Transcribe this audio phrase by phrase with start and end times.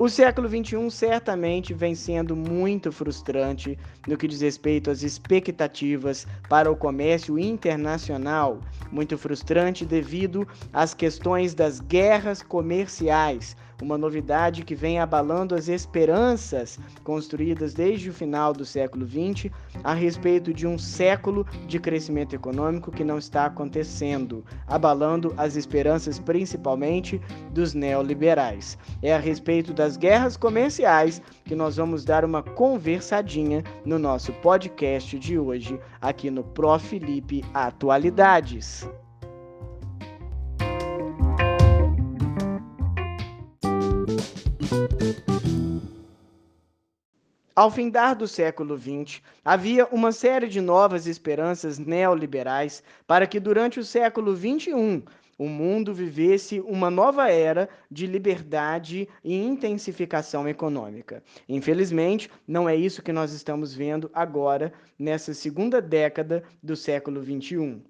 [0.00, 6.70] O século XXI certamente vem sendo muito frustrante no que diz respeito às expectativas para
[6.70, 8.60] o comércio internacional,
[8.92, 16.78] muito frustrante devido às questões das guerras comerciais, uma novidade que vem abalando as esperanças
[17.04, 19.50] construídas desde o final do século XX
[19.84, 26.18] a respeito de um século de crescimento econômico que não está acontecendo, abalando as esperanças
[26.18, 27.20] principalmente
[27.52, 28.76] dos neoliberais.
[29.02, 35.18] É a respeito das guerras comerciais que nós vamos dar uma conversadinha no nosso podcast
[35.18, 38.88] de hoje, aqui no Pro Felipe Atualidades.
[47.58, 53.80] Ao findar do século XX, havia uma série de novas esperanças neoliberais para que durante
[53.80, 55.02] o século XXI
[55.36, 61.20] o mundo vivesse uma nova era de liberdade e intensificação econômica.
[61.48, 67.82] Infelizmente, não é isso que nós estamos vendo agora, nessa segunda década do século XXI.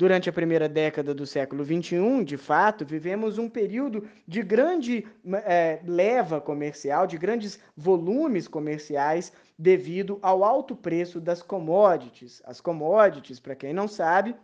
[0.00, 5.06] Durante a primeira década do século XXI, de fato, vivemos um período de grande
[5.44, 12.40] é, leva comercial, de grandes volumes comerciais, devido ao alto preço das commodities.
[12.46, 14.34] As commodities, para quem não sabe,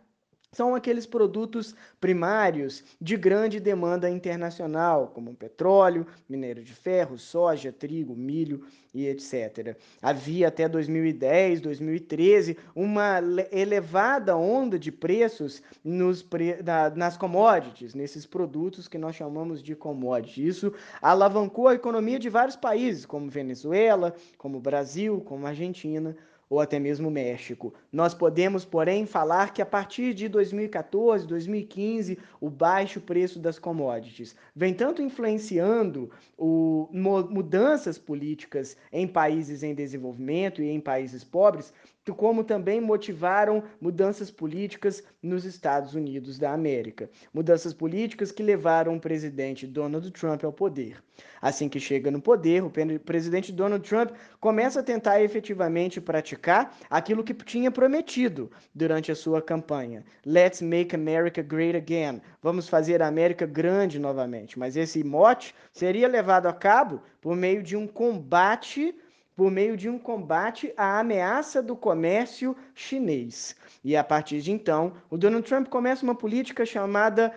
[0.53, 8.17] são aqueles produtos primários de grande demanda internacional, como petróleo, minério de ferro, soja, trigo,
[8.17, 9.77] milho e etc.
[10.01, 13.21] Havia até 2010, 2013 uma
[13.53, 16.57] elevada onda de preços nos pre...
[16.95, 20.57] nas commodities, nesses produtos que nós chamamos de commodities.
[20.57, 26.17] Isso alavancou a economia de vários países, como Venezuela, como Brasil, como Argentina
[26.49, 27.75] ou até mesmo México.
[27.93, 34.37] Nós podemos, porém, falar que a partir de 2014, 2015, o baixo preço das commodities
[34.55, 41.73] vem tanto influenciando o, mudanças políticas em países em desenvolvimento e em países pobres,
[42.15, 47.11] como também motivaram mudanças políticas nos Estados Unidos da América.
[47.33, 51.03] Mudanças políticas que levaram o presidente Donald Trump ao poder.
[51.41, 52.71] Assim que chega no poder, o
[53.05, 59.41] presidente Donald Trump começa a tentar efetivamente praticar aquilo que tinha prometido durante a sua
[59.41, 60.05] campanha.
[60.25, 62.21] Let's make America great again.
[62.43, 64.59] Vamos fazer a América grande novamente.
[64.59, 68.94] Mas esse mote seria levado a cabo por meio de um combate
[69.37, 73.55] por meio de um combate à ameaça do comércio chinês.
[73.85, 77.35] E a partir de então, o Donald Trump começa uma política chamada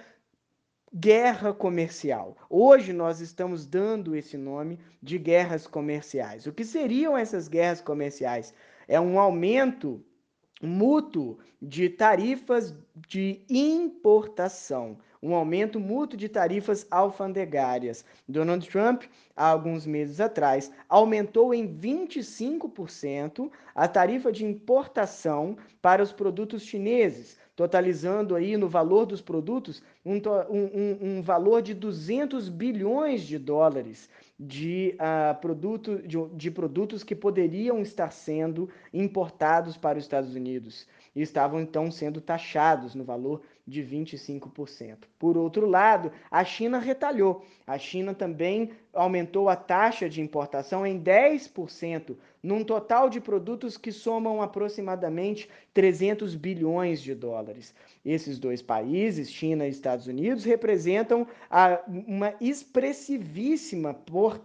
[0.94, 2.36] guerra comercial.
[2.50, 6.48] Hoje nós estamos dando esse nome de guerras comerciais.
[6.48, 8.54] O que seriam essas guerras comerciais?
[8.88, 10.04] É um aumento
[10.62, 12.74] mútuo de tarifas
[13.08, 18.06] de importação um aumento mútuo de tarifas alfandegárias.
[18.28, 19.04] Donald Trump,
[19.36, 27.38] há alguns meses atrás, aumentou em 25% a tarifa de importação para os produtos chineses,
[27.56, 30.16] totalizando aí no valor dos produtos um,
[30.50, 37.14] um, um valor de 200 bilhões de dólares de, uh, produto, de, de produtos que
[37.14, 43.41] poderiam estar sendo importados para os Estados Unidos e estavam então sendo taxados no valor
[43.69, 44.97] de 25%.
[45.18, 47.46] Por outro lado, a China retalhou.
[47.68, 53.91] A China também aumentou a taxa de importação em 10%, num total de produtos que
[53.91, 57.75] somam aproximadamente 300 bilhões de dólares.
[58.03, 64.41] Esses dois países, China e Estados Unidos, representam a, uma expressivíssima por,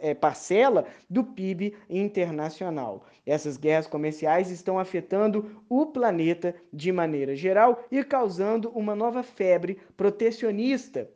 [0.00, 3.04] é, parcela do PIB internacional.
[3.26, 9.78] Essas guerras comerciais estão afetando o planeta de maneira geral e causando uma nova febre
[9.96, 11.08] protecionista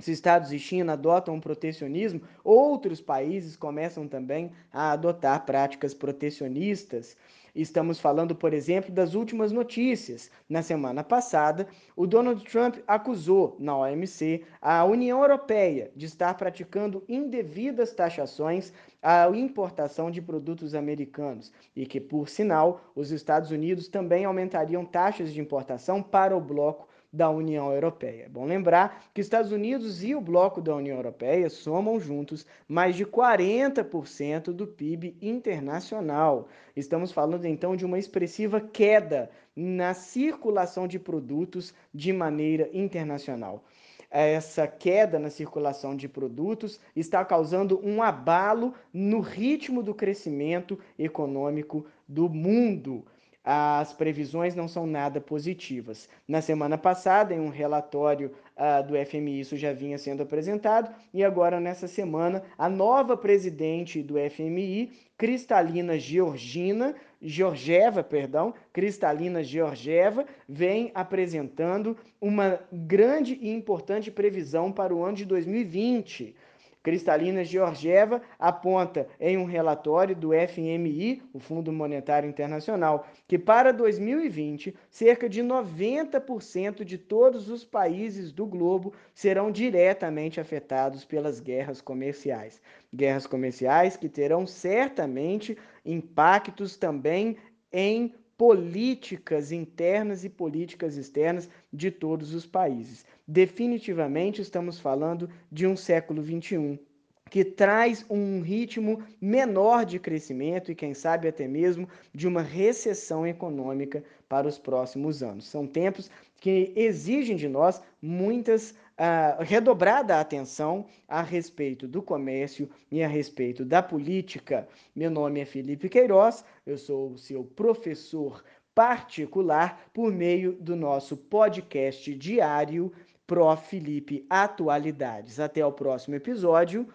[0.00, 7.16] se Estados e China adotam protecionismo, outros países começam também a adotar práticas protecionistas.
[7.52, 10.30] Estamos falando, por exemplo, das últimas notícias.
[10.48, 11.66] Na semana passada,
[11.96, 18.72] o Donald Trump acusou na OMC a União Europeia de estar praticando indevidas taxações
[19.02, 25.32] à importação de produtos americanos e que, por sinal, os Estados Unidos também aumentariam taxas
[25.32, 28.24] de importação para o bloco da União Europeia.
[28.24, 32.96] É bom lembrar que Estados Unidos e o bloco da União Europeia somam juntos mais
[32.96, 36.48] de 40% do PIB internacional.
[36.76, 43.64] Estamos falando então de uma expressiva queda na circulação de produtos de maneira internacional
[44.10, 51.84] essa queda na circulação de produtos está causando um abalo no ritmo do crescimento econômico
[52.06, 53.04] do mundo.
[53.50, 56.06] As previsões não são nada positivas.
[56.28, 61.24] Na semana passada, em um relatório uh, do FMI, isso já vinha sendo apresentado, e
[61.24, 70.92] agora, nessa semana, a nova presidente do FMI, Cristalina Georgina, Georgieva, perdão, Cristalina Georgieva, vem
[70.94, 76.36] apresentando uma grande e importante previsão para o ano de 2020.
[76.82, 84.74] Cristalina Georgieva aponta em um relatório do FMI, o Fundo Monetário Internacional, que para 2020,
[84.88, 92.60] cerca de 90% de todos os países do globo serão diretamente afetados pelas guerras comerciais.
[92.94, 97.36] Guerras comerciais que terão certamente impactos também
[97.72, 103.04] em políticas internas e políticas externas de todos os países.
[103.30, 106.80] Definitivamente estamos falando de um século XXI
[107.28, 113.26] que traz um ritmo menor de crescimento e, quem sabe, até mesmo de uma recessão
[113.26, 115.46] econômica para os próximos anos.
[115.46, 116.10] São tempos
[116.40, 123.62] que exigem de nós muitas uh, redobrada atenção a respeito do comércio e a respeito
[123.62, 124.66] da política.
[124.96, 128.42] Meu nome é Felipe Queiroz, eu sou o seu professor
[128.74, 132.90] particular por meio do nosso podcast diário
[133.28, 133.68] Prof.
[133.68, 135.38] Felipe Atualidades.
[135.38, 136.88] Até o próximo episódio.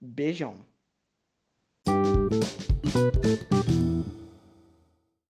[0.00, 0.64] Beijão.